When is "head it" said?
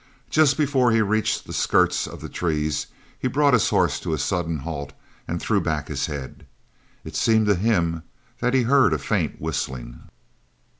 6.07-7.15